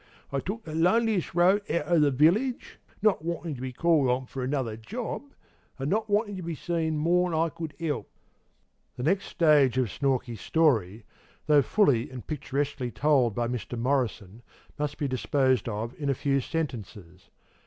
[0.31, 4.25] I took the loneliest road out o' the village, not wantin' to be called on
[4.25, 5.35] for another job,
[5.77, 8.09] an' not wantin' to be seen more'n I could 'elp.'"
[8.97, 11.05] The next stage of Snorkey's story,
[11.45, 13.77] though fully and picturesquely told by Mr.
[13.77, 14.41] Morrison,
[14.79, 17.29] must be disposed of in a few sentences.